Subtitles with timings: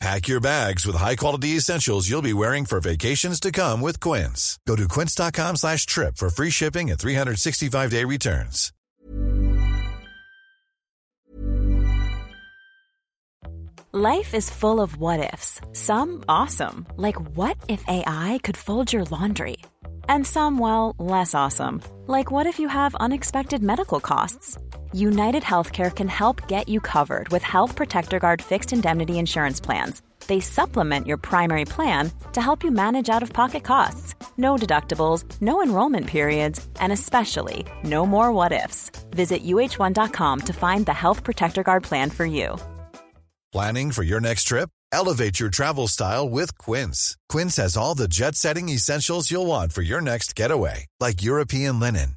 [0.00, 4.58] Pack your bags with high-quality essentials you'll be wearing for vacations to come with Quince.
[4.66, 8.72] Go to quince.com slash trip for free shipping and 365-day returns.
[13.92, 15.60] Life is full of what-ifs.
[15.72, 19.56] Some awesome, like what if AI could fold your laundry?
[20.08, 24.56] And some, well, less awesome, like what if you have unexpected medical costs?
[24.92, 30.02] United Healthcare can help get you covered with Health Protector Guard fixed indemnity insurance plans.
[30.26, 34.14] They supplement your primary plan to help you manage out of pocket costs.
[34.36, 38.90] No deductibles, no enrollment periods, and especially no more what ifs.
[39.10, 42.56] Visit uhone.com to find the Health Protector Guard plan for you.
[43.52, 44.70] Planning for your next trip?
[44.92, 47.16] Elevate your travel style with Quince.
[47.28, 51.80] Quince has all the jet setting essentials you'll want for your next getaway, like European
[51.80, 52.16] linen,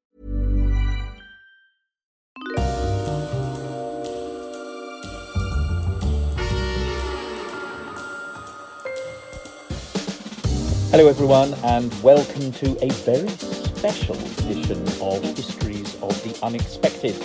[10.91, 17.15] Hello, everyone, and welcome to a very special edition of Histories of the Unexpected.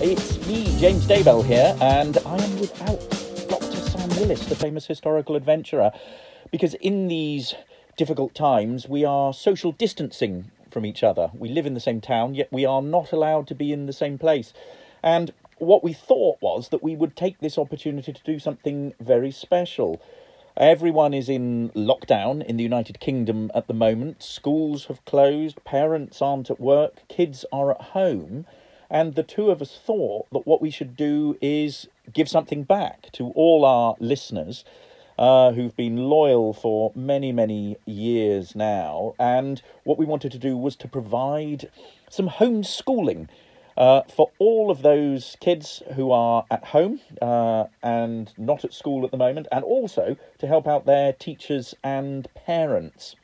[0.00, 3.00] It's me, James Daybell, here, and I am without
[3.48, 3.78] Dr.
[3.78, 5.90] Sam Willis, the famous historical adventurer,
[6.52, 7.56] because in these
[7.96, 11.32] difficult times we are social distancing from each other.
[11.34, 13.92] We live in the same town, yet we are not allowed to be in the
[13.92, 14.52] same place.
[15.02, 19.32] And what we thought was that we would take this opportunity to do something very
[19.32, 20.00] special.
[20.58, 24.22] Everyone is in lockdown in the United Kingdom at the moment.
[24.22, 28.46] Schools have closed, parents aren't at work, kids are at home.
[28.88, 33.12] And the two of us thought that what we should do is give something back
[33.12, 34.64] to all our listeners
[35.18, 39.14] uh, who've been loyal for many, many years now.
[39.18, 41.68] And what we wanted to do was to provide
[42.08, 43.28] some homeschooling
[43.76, 49.04] uh, for all of those kids who are at home uh, and not at school
[49.04, 53.16] at the moment, and also to help out their teachers and parents.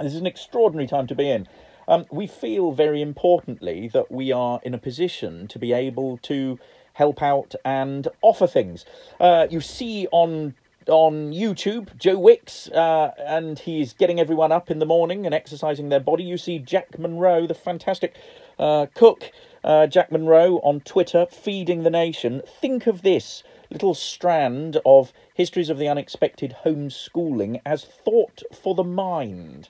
[0.00, 1.48] This is an extraordinary time to be in.
[1.88, 6.58] Um, we feel very importantly that we are in a position to be able to
[6.92, 8.84] help out and offer things.
[9.18, 10.54] Uh, you see on
[10.88, 15.90] on YouTube, Joe Wicks, uh, and he's getting everyone up in the morning and exercising
[15.90, 16.24] their body.
[16.24, 18.16] You see Jack Monroe, the fantastic
[18.58, 19.30] uh, cook,
[19.64, 22.42] uh, Jack Monroe on Twitter, feeding the nation.
[22.60, 28.84] Think of this little strand of histories of the unexpected homeschooling as thought for the
[28.84, 29.68] mind.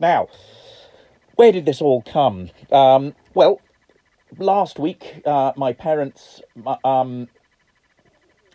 [0.00, 0.28] Now,
[1.36, 2.50] where did this all come?
[2.72, 3.60] Um, well,
[4.36, 6.40] last week, uh, my parents
[6.84, 7.28] um,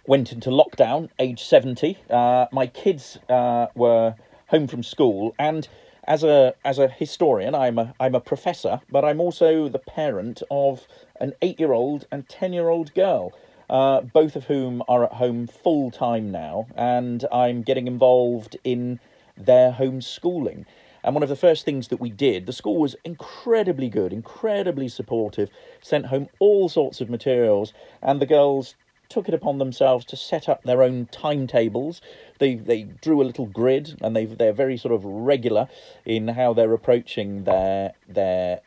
[0.05, 1.97] went into lockdown, age 70.
[2.09, 4.15] Uh, my kids uh, were
[4.47, 5.67] home from school, and
[6.05, 10.43] as a as a historian, I'm a I'm a professor, but I'm also the parent
[10.51, 10.87] of
[11.19, 13.33] an eight year old and ten year old girl,
[13.69, 18.99] uh, both of whom are at home full time now, and I'm getting involved in
[19.37, 20.65] their homeschooling.
[21.05, 24.87] And one of the first things that we did, the school was incredibly good, incredibly
[24.87, 25.49] supportive,
[25.81, 28.75] sent home all sorts of materials, and the girls
[29.13, 32.01] took it upon themselves to set up their own timetables.
[32.39, 35.67] They they drew a little grid, and they they're very sort of regular
[36.03, 38.61] in how they're approaching their their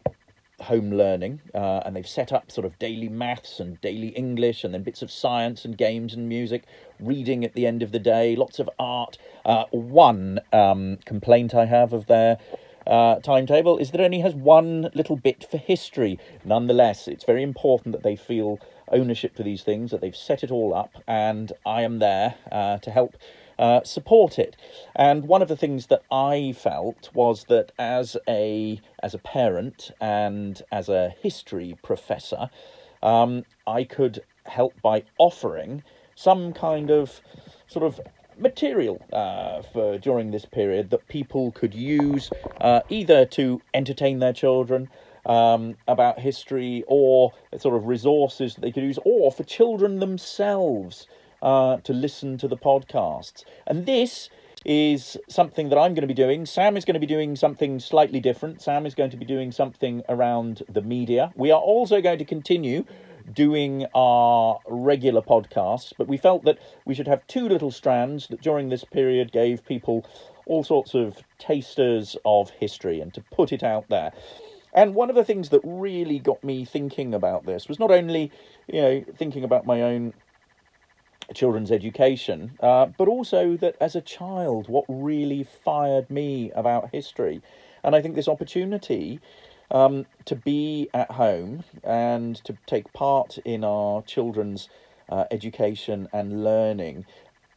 [0.61, 4.73] home learning, uh, and they've set up sort of daily maths and daily English, and
[4.73, 6.63] then bits of science and games and music,
[7.01, 9.19] reading at the end of the day, lots of art.
[9.45, 12.39] Uh, one um, complaint I have of their
[12.87, 16.19] uh, timetable is that it only has one little bit for history.
[16.45, 18.61] Nonetheless, it's very important that they feel
[18.91, 22.79] ownership for these things, that they've set it all up, and I am there uh,
[22.79, 23.17] to help
[23.59, 24.57] uh, support it.
[24.95, 29.91] And one of the things that I felt was that as a as a parent
[30.01, 32.51] and as a history professor,
[33.03, 35.83] um, I could help by offering
[36.15, 37.21] some kind of
[37.67, 38.01] sort of
[38.39, 42.31] material uh, for during this period that people could use
[42.61, 44.89] uh, either to entertain their children
[45.27, 51.07] um, about history or sort of resources that they could use or for children themselves
[51.43, 53.45] uh, to listen to the podcasts.
[53.67, 54.31] And this
[54.65, 56.45] is something that I'm going to be doing.
[56.45, 58.61] Sam is going to be doing something slightly different.
[58.63, 61.33] Sam is going to be doing something around the media.
[61.37, 62.85] We are also going to continue
[63.33, 68.41] doing our regular podcasts, but we felt that we should have two little strands that
[68.41, 70.05] during this period gave people
[70.47, 74.13] all sorts of tasters of history and to put it out there.
[74.77, 78.31] And one of the things that really got me thinking about this was not only,
[78.69, 80.13] you know, thinking about my own
[81.35, 87.43] children's education, uh, but also that as a child, what really fired me about history.
[87.83, 89.21] And I think this opportunity
[89.71, 94.69] um, to be at home and to take part in our children's
[95.09, 97.07] uh, education and learning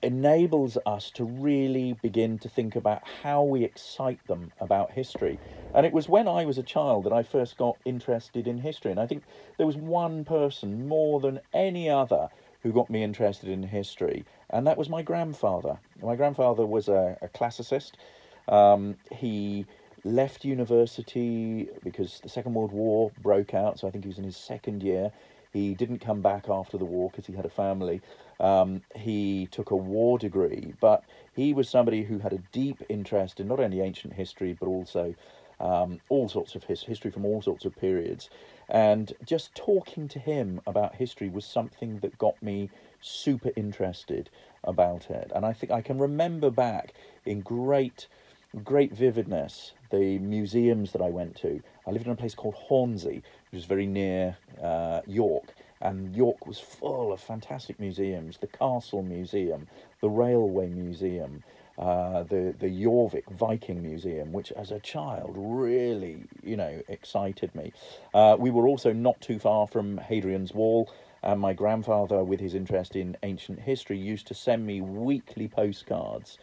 [0.01, 5.39] enables us to really begin to think about how we excite them about history.
[5.73, 8.91] And it was when I was a child that I first got interested in history.
[8.91, 9.23] And I think
[9.57, 12.29] there was one person more than any other
[12.63, 15.77] who got me interested in history, and that was my grandfather.
[16.01, 17.93] My grandfather was a, a classicist.
[18.47, 19.65] Um, he
[20.03, 24.23] left university because the Second World War broke out, so I think he was in
[24.23, 25.11] his second year.
[25.51, 28.01] He didn't come back after the war because he had a family.
[28.39, 31.03] Um, he took a war degree, but
[31.33, 35.15] he was somebody who had a deep interest in not only ancient history but also
[35.59, 38.29] um, all sorts of his, history from all sorts of periods.
[38.69, 42.69] And just talking to him about history was something that got me
[43.01, 44.29] super interested
[44.63, 45.31] about it.
[45.35, 46.93] And I think I can remember back
[47.25, 48.07] in great,
[48.63, 51.61] great vividness the museums that I went to.
[51.87, 55.55] I lived in a place called Hornsey, which is very near uh, York.
[55.81, 59.67] And York was full of fantastic museums the Castle Museum,
[60.01, 61.43] the Railway Museum,
[61.77, 67.71] uh, the the Jorvik Viking Museum, which as a child really you know excited me.
[68.13, 70.91] Uh, we were also not too far from Hadrian's Wall,
[71.23, 76.37] and my grandfather, with his interest in ancient history, used to send me weekly postcards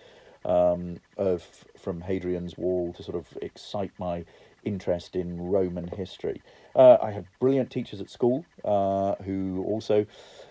[0.47, 1.43] um, of
[1.77, 4.25] from Hadrian's Wall to sort of excite my
[4.67, 6.43] interest in Roman history.
[6.75, 10.05] Uh, I had brilliant teachers at school uh, who also,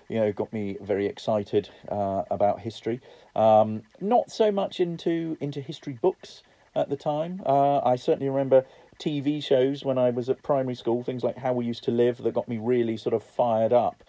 [0.10, 3.02] you know, got me very excited uh, about history.
[3.36, 6.42] Um, not so much into into history books
[6.76, 7.42] at the time.
[7.46, 8.66] Uh, I certainly remember
[9.00, 12.18] TV shows when I was at primary school, things like How We Used to Live,
[12.24, 14.04] that got me really sort of fired up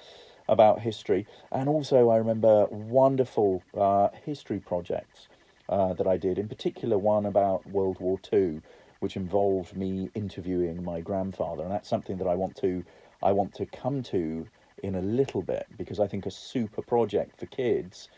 [0.48, 1.26] about history.
[1.50, 5.28] And also, I remember wonderful uh, history projects
[5.68, 8.62] uh, that I did, in particular, one about World War II,
[9.06, 11.62] which involved me interviewing my grandfather.
[11.62, 12.84] And that's something that I want to.
[13.22, 14.48] I want to come to
[14.82, 18.08] in a little bit because I think a super project for kids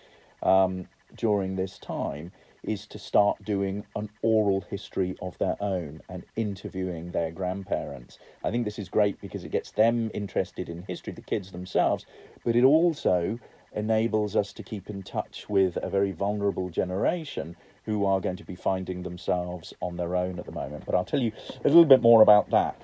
[0.43, 6.25] um, during this time is to start doing an oral history of their own and
[6.37, 8.19] interviewing their grandparents.
[8.43, 12.07] I think this is great because it gets them interested in history, the kids themselves,
[12.47, 13.39] but it also
[13.75, 17.57] enables us to keep in touch with a very vulnerable generation
[17.89, 20.85] who are going to be finding themselves on their own at the moment.
[20.85, 21.33] But I'll tell you
[21.65, 22.79] a little bit more about that.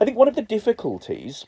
[0.00, 1.44] I think one of the difficulties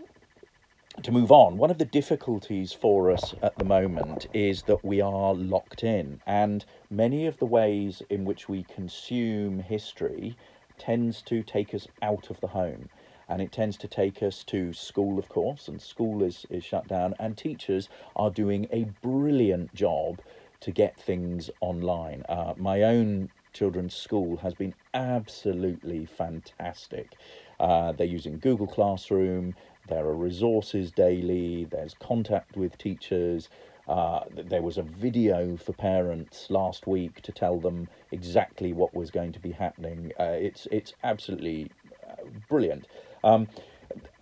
[1.02, 5.00] to move on, one of the difficulties for us at the moment is that we
[5.00, 10.36] are locked in, and many of the ways in which we consume history
[10.78, 12.88] tends to take us out of the home.
[13.28, 16.86] And it tends to take us to school, of course, and school is, is shut
[16.86, 20.20] down, and teachers are doing a brilliant job
[20.60, 22.22] to get things online.
[22.28, 27.16] Uh, my own children's school has been absolutely fantastic.
[27.58, 29.54] Uh, they're using Google Classroom,
[29.86, 33.48] there are resources daily, there's contact with teachers.
[33.86, 39.10] Uh, there was a video for parents last week to tell them exactly what was
[39.10, 40.12] going to be happening.
[40.20, 41.72] Uh, it's it's absolutely
[42.06, 42.86] uh, brilliant.
[43.24, 43.48] Um,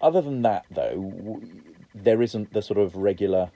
[0.01, 1.41] other than that, though,
[1.95, 3.51] there isn't the sort of regular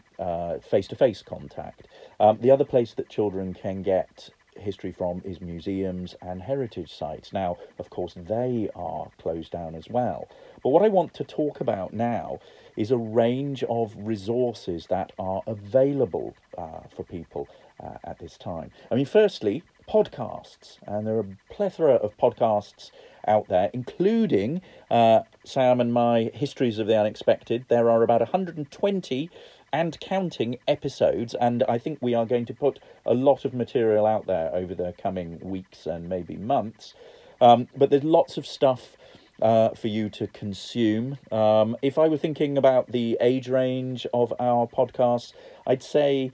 [0.62, 1.88] face to face contact.
[2.20, 7.32] Um, the other place that children can get history from is museums and heritage sites.
[7.32, 10.28] Now, of course, they are closed down as well.
[10.62, 12.38] But what I want to talk about now
[12.76, 17.48] is a range of resources that are available uh, for people
[17.82, 18.70] uh, at this time.
[18.90, 22.90] I mean, firstly, podcasts, and there are a plethora of podcasts
[23.26, 24.60] out there, including
[24.90, 27.64] uh, Sam and my Histories of the Unexpected.
[27.68, 29.30] There are about 120
[29.72, 34.06] and counting episodes, and I think we are going to put a lot of material
[34.06, 36.94] out there over the coming weeks and maybe months.
[37.40, 38.96] Um, but there's lots of stuff
[39.40, 41.18] uh, for you to consume.
[41.32, 45.32] Um, if I were thinking about the age range of our podcasts,
[45.66, 46.32] I'd say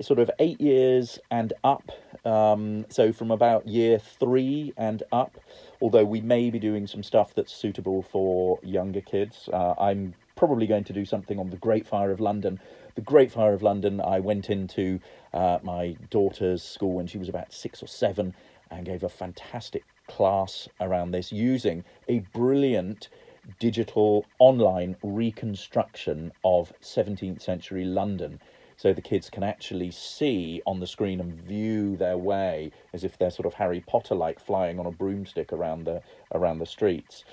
[0.00, 1.90] sort of eight years and up.
[2.24, 5.38] Um, so from about year three and up,
[5.80, 9.48] although we may be doing some stuff that's suitable for younger kids.
[9.52, 12.60] Uh, I'm probably going to do something on the Great Fire of London.
[12.94, 15.00] The Great Fire of London, I went into
[15.32, 18.34] uh, my daughter's school when she was about six or seven
[18.70, 23.08] and gave a fantastic class around this using a brilliant
[23.58, 28.40] digital online reconstruction of 17th century London
[28.76, 33.16] so the kids can actually see on the screen and view their way as if
[33.16, 36.02] they're sort of Harry Potter like flying on a broomstick around the
[36.34, 37.24] around the streets.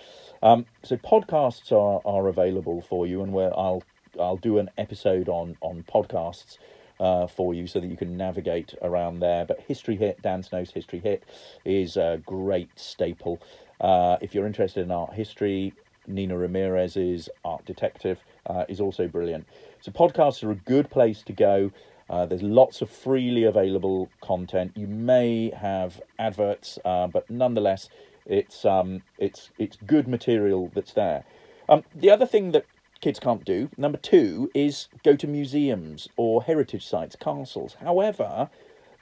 [0.43, 3.81] Um, so podcasts are, are available for you, and where I'll
[4.19, 6.57] I'll do an episode on on podcasts
[6.99, 9.45] uh, for you so that you can navigate around there.
[9.45, 11.23] But History Hit, Dan Snow's History Hit,
[11.65, 13.41] is a great staple.
[13.79, 15.73] Uh, if you're interested in art history,
[16.07, 19.47] Nina Ramirez's Art Detective uh, is also brilliant.
[19.79, 21.71] So podcasts are a good place to go.
[22.09, 24.73] Uh, there's lots of freely available content.
[24.75, 27.89] You may have adverts, uh, but nonetheless,
[28.25, 31.23] it's um, it's it's good material that's there.
[31.69, 32.65] Um, the other thing that
[33.01, 37.75] kids can't do, number two, is go to museums or heritage sites, castles.
[37.81, 38.49] However,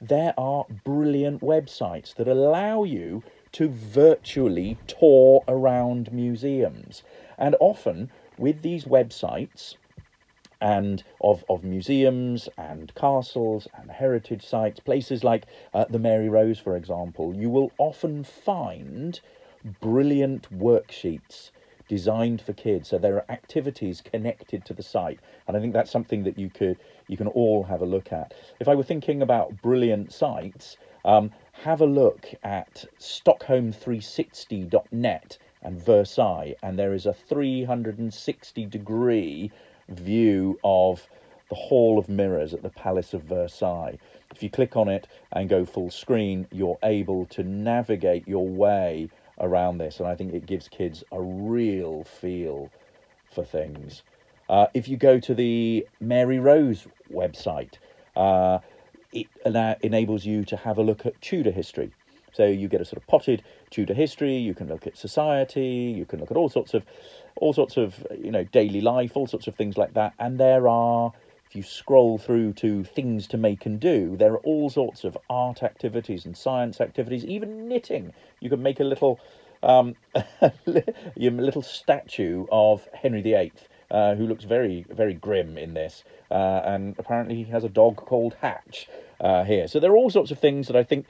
[0.00, 7.04] there are brilliant websites that allow you to virtually tour around museums.
[7.38, 9.76] And often with these websites
[10.62, 16.60] and of, of museums and castles and heritage sites, places like uh, the Mary Rose,
[16.60, 19.20] for example, you will often find
[19.80, 21.50] brilliant worksheets
[21.88, 22.90] designed for kids.
[22.90, 26.48] So there are activities connected to the site, and I think that's something that you
[26.48, 26.78] could
[27.08, 28.32] you can all have a look at.
[28.60, 31.32] If I were thinking about brilliant sites, um,
[31.64, 39.50] have a look at Stockholm360.net and Versailles, and there is a 360 degree
[39.88, 41.08] view of
[41.48, 43.98] the Hall of Mirrors at the Palace of Versailles.
[44.34, 49.10] If you click on it and go full screen, you're able to navigate your way
[49.38, 52.70] around this, and I think it gives kids a real feel
[53.30, 54.02] for things.
[54.48, 57.74] Uh, if you go to the Mary Rose website,
[58.16, 58.58] uh,
[59.12, 59.26] it
[59.82, 61.92] enables you to have a look at Tudor history.
[62.32, 64.36] So you get a sort of potted Tudor history.
[64.36, 65.94] You can look at society.
[65.96, 66.84] You can look at all sorts of,
[67.36, 70.14] all sorts of you know daily life, all sorts of things like that.
[70.18, 71.12] And there are,
[71.48, 75.16] if you scroll through to things to make and do, there are all sorts of
[75.28, 78.12] art activities and science activities, even knitting.
[78.40, 79.20] You can make a little,
[79.62, 80.52] um, a
[81.16, 83.52] little statue of Henry VIII.
[83.90, 86.02] Uh, who looks very, very grim in this.
[86.30, 88.88] Uh, and apparently he has a dog called Hatch
[89.20, 89.68] uh, here.
[89.68, 91.04] So there are all sorts of things that I think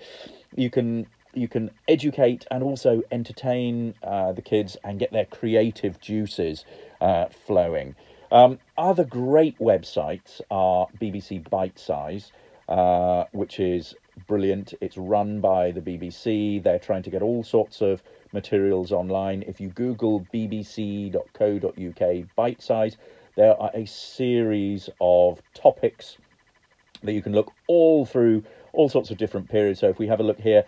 [0.56, 6.00] you can you can educate and also entertain uh, the kids and get their creative
[6.00, 6.64] juices
[7.00, 7.94] uh, flowing.
[8.30, 12.30] Um, other great websites are BBC Bitesize,
[12.68, 13.94] uh, which is
[14.26, 14.74] brilliant.
[14.80, 16.62] It's run by the BBC.
[16.62, 19.42] They're trying to get all sorts of materials online.
[19.46, 21.12] If you Google bbc.co.uk
[21.76, 22.96] Bitesize,
[23.36, 26.16] there are a series of topics
[27.02, 29.80] that you can look all through all sorts of different periods.
[29.80, 30.64] So if we have a look here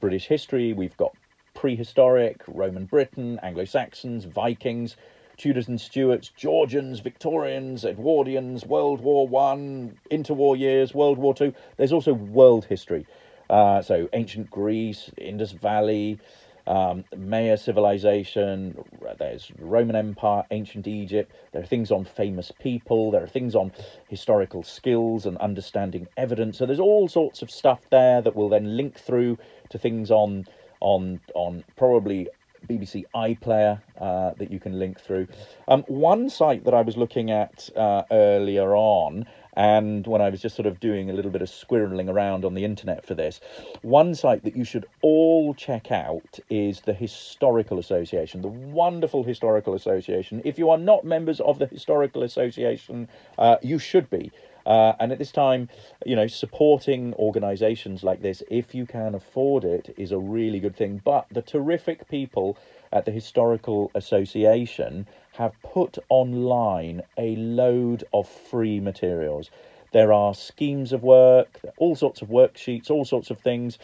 [0.00, 1.14] British history, we've got
[1.54, 4.96] prehistoric, Roman Britain, Anglo Saxons, Vikings,
[5.36, 11.54] Tudors and Stuarts, Georgians, Victorians, Edwardians, World War One, interwar years, World War Two.
[11.76, 13.06] There's also world history.
[13.48, 16.18] Uh, so ancient Greece, Indus Valley,
[16.66, 18.76] um, Maya civilization,
[19.18, 21.32] there's Roman Empire, ancient Egypt.
[21.52, 23.10] There are things on famous people.
[23.10, 23.72] There are things on
[24.08, 26.58] historical skills and understanding evidence.
[26.58, 29.38] So there's all sorts of stuff there that will then link through
[29.70, 30.44] to things on
[30.80, 32.28] on on probably
[32.68, 35.26] BBC iPlayer uh, that you can link through.
[35.68, 40.40] Um, one site that I was looking at uh, earlier on and when I was
[40.40, 43.40] just sort of doing a little bit of squirreling around on the internet for this,
[43.82, 49.74] one site that you should all check out is the Historical Association, the wonderful Historical
[49.74, 50.40] Association.
[50.44, 53.08] If you are not members of the Historical Association,
[53.38, 54.30] uh, you should be.
[54.66, 55.68] Uh, and at this time,
[56.04, 60.76] you know, supporting organisations like this, if you can afford it, is a really good
[60.76, 61.00] thing.
[61.04, 62.56] But the terrific people
[62.92, 69.50] at the Historical Association have put online a load of free materials.
[69.92, 73.78] There are schemes of work, all sorts of worksheets, all sorts of things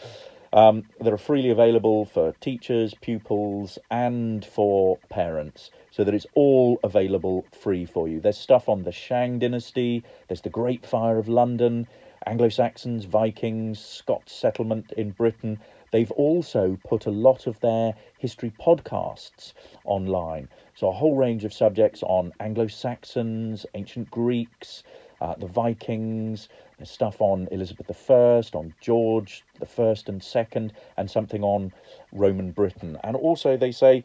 [0.53, 6.79] um, that are freely available for teachers, pupils, and for parents, so that it's all
[6.83, 8.19] available free for you.
[8.19, 11.87] There's stuff on the Shang dynasty, there's the Great Fire of London,
[12.27, 15.59] Anglo Saxons, Vikings, Scots settlement in Britain.
[15.91, 19.53] They've also put a lot of their history podcasts
[19.85, 20.49] online.
[20.75, 24.83] So, a whole range of subjects on Anglo Saxons, ancient Greeks,
[25.19, 28.13] uh, the Vikings, there's stuff on Elizabeth I,
[28.53, 31.73] on George the First and Second, and something on
[32.11, 32.99] Roman Britain.
[33.03, 34.03] And also, they say,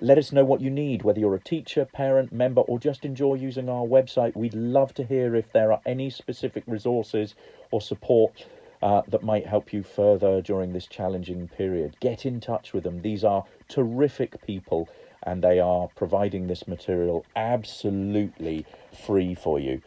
[0.00, 3.34] let us know what you need, whether you're a teacher, parent, member, or just enjoy
[3.34, 4.36] using our website.
[4.36, 7.34] We'd love to hear if there are any specific resources
[7.70, 8.46] or support
[8.82, 11.96] uh, that might help you further during this challenging period.
[12.00, 13.00] Get in touch with them.
[13.00, 14.88] These are terrific people
[15.22, 18.66] and they are providing this material absolutely
[19.06, 19.80] free for you.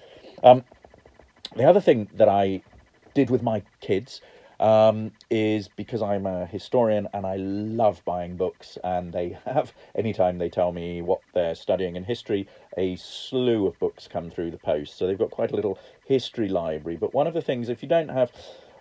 [0.44, 0.64] Um,
[1.56, 2.64] the other thing that I
[3.14, 4.22] did with my kids
[4.60, 10.38] um, is because I'm a historian and I love buying books, and they have, anytime
[10.38, 12.48] they tell me what they're studying in history,
[12.78, 14.98] a slew of books come through the post.
[14.98, 16.98] So they've got quite a little history library.
[16.98, 18.32] But one of the things, if you don't have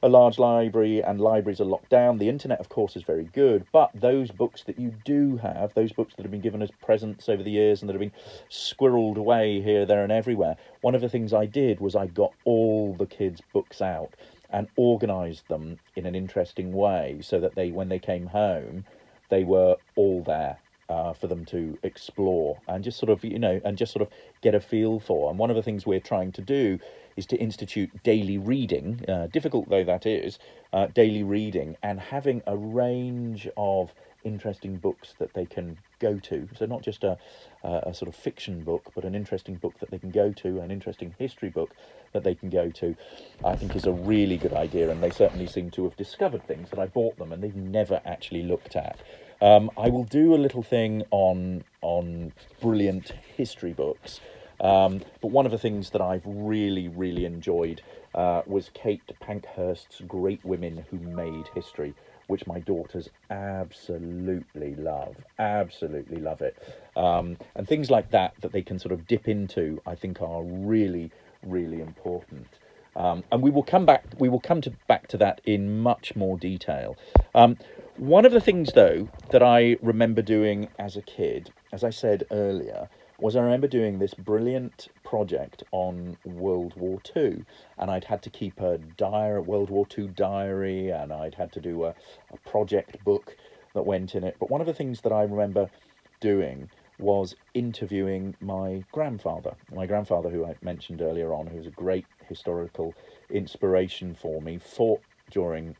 [0.02, 2.18] a large library and libraries are locked down.
[2.18, 5.92] The internet, of course, is very good, but those books that you do have, those
[5.92, 8.12] books that have been given as presents over the years and that have been
[8.50, 12.32] squirreled away here, there, and everywhere, one of the things I did was I got
[12.44, 14.14] all the kids' books out
[14.50, 18.84] and organised them in an interesting way so that they, when they came home,
[19.28, 23.60] they were all there uh, for them to explore and just sort of you know
[23.64, 24.08] and just sort of
[24.40, 25.30] get a feel for.
[25.30, 26.78] And one of the things we're trying to do
[27.16, 30.38] is to institute daily reading, uh, difficult though that is,
[30.72, 33.92] uh, daily reading, and having a range of
[34.24, 36.48] interesting books that they can go to.
[36.56, 37.18] So not just a,
[37.62, 40.70] a, sort of fiction book, but an interesting book that they can go to, an
[40.70, 41.74] interesting history book
[42.12, 42.96] that they can go to.
[43.44, 46.70] I think is a really good idea, and they certainly seem to have discovered things
[46.70, 48.98] that I bought them and they've never actually looked at.
[49.40, 54.20] Um, I will do a little thing on on brilliant history books.
[54.60, 57.80] Um, but one of the things that I've really, really enjoyed
[58.14, 61.94] uh, was Kate Pankhurst's Great Women Who Made History,
[62.28, 65.16] which my daughters absolutely love.
[65.38, 66.56] Absolutely love it.
[66.96, 70.42] Um, and things like that that they can sort of dip into, I think, are
[70.42, 71.10] really,
[71.42, 72.46] really important.
[72.94, 74.04] Um, and we will come back.
[74.18, 76.98] We will come to back to that in much more detail.
[77.34, 77.56] Um,
[77.96, 82.24] one of the things, though, that I remember doing as a kid, as I said
[82.30, 82.88] earlier,
[83.20, 87.44] was I remember doing this brilliant project on World War II,
[87.76, 91.60] and I'd had to keep a diary, World War II diary, and I'd had to
[91.60, 91.94] do a,
[92.32, 93.36] a project book
[93.74, 94.36] that went in it.
[94.38, 95.68] But one of the things that I remember
[96.20, 99.54] doing was interviewing my grandfather.
[99.74, 102.94] My grandfather, who I mentioned earlier on, who was a great historical
[103.30, 105.00] inspiration for me, fought
[105.30, 105.74] during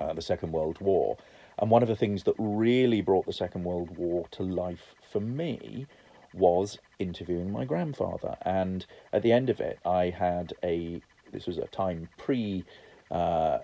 [0.00, 1.16] uh, the Second World War.
[1.58, 5.20] And one of the things that really brought the Second World War to life for
[5.20, 5.86] me
[6.32, 8.36] was interviewing my grandfather.
[8.42, 12.66] And at the end of it, I had a this was a time pre
[13.10, 13.58] uh,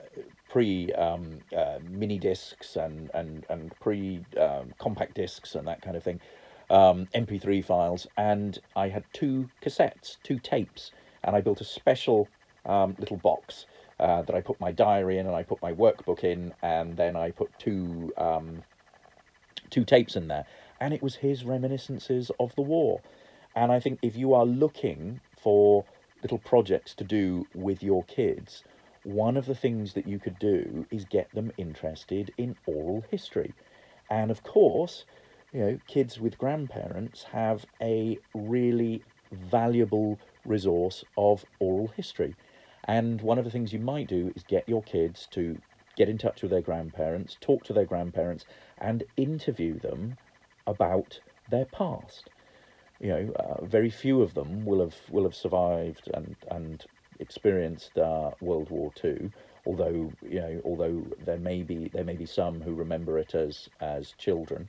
[0.48, 5.96] pre um, uh, mini discs and and and pre um, compact discs and that kind
[5.96, 6.20] of thing,
[6.70, 12.30] um, MP3 files, and I had two cassettes, two tapes, and I built a special
[12.64, 13.66] um, little box
[14.00, 17.16] uh, that I put my diary in and I put my workbook in, and then
[17.16, 18.64] I put two um,
[19.70, 20.46] two tapes in there
[20.80, 23.02] and it was his reminiscences of the war.
[23.54, 25.86] And I think if you are looking for
[26.22, 28.62] little projects to do with your kids,
[29.02, 33.54] one of the things that you could do is get them interested in oral history.
[34.10, 35.06] And of course,
[35.52, 42.36] you know, kids with grandparents have a really valuable resource of oral history.
[42.84, 45.60] And one of the things you might do is get your kids to
[45.96, 48.44] get in touch with their grandparents, talk to their grandparents,
[48.78, 50.18] and interview them
[50.66, 52.30] about their past.
[52.98, 56.84] You know, uh, very few of them will have will have survived and and
[57.20, 59.32] experienced uh, World War Two.
[59.64, 63.68] Although you know, although there may be there may be some who remember it as
[63.80, 64.68] as children,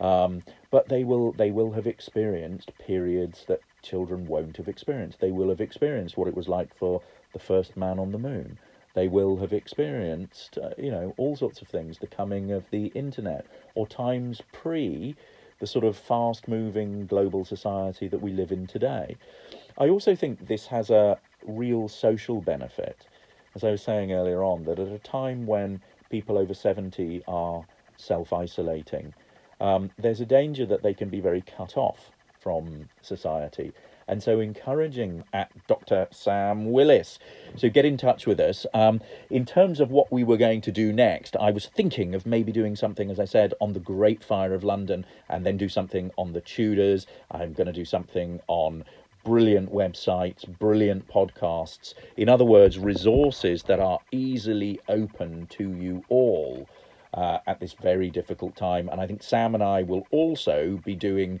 [0.00, 5.20] um, but they will they will have experienced periods that children won't have experienced.
[5.20, 7.02] They will have experienced what it was like for
[7.32, 8.58] the first man on the moon.
[8.94, 11.98] They will have experienced, uh, you know, all sorts of things.
[11.98, 15.16] The coming of the internet, or times pre
[15.58, 19.16] the sort of fast moving global society that we live in today.
[19.78, 23.06] I also think this has a real social benefit.
[23.54, 25.80] As I was saying earlier on, that at a time when
[26.10, 27.64] people over 70 are
[27.96, 29.14] self isolating,
[29.60, 33.74] um, there's a danger that they can be very cut off from society.
[34.08, 36.08] And so, encouraging at Dr.
[36.10, 37.18] Sam Willis.
[37.56, 38.66] So, get in touch with us.
[38.74, 42.26] Um, in terms of what we were going to do next, I was thinking of
[42.26, 45.68] maybe doing something, as I said, on the Great Fire of London, and then do
[45.68, 47.06] something on the Tudors.
[47.30, 48.84] I'm going to do something on
[49.24, 51.94] brilliant websites, brilliant podcasts.
[52.16, 56.68] In other words, resources that are easily open to you all
[57.14, 58.88] uh, at this very difficult time.
[58.88, 61.40] And I think Sam and I will also be doing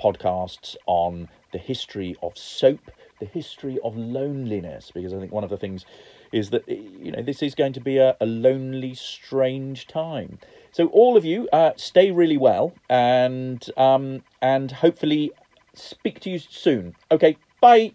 [0.00, 5.48] podcasts on the history of soap, the history of loneliness, because I think one of
[5.48, 5.86] the things
[6.30, 10.38] is that you know this is going to be a, a lonely, strange time.
[10.70, 15.32] So all of you, uh, stay really well, and um, and hopefully
[15.74, 16.94] speak to you soon.
[17.10, 17.94] Okay, bye.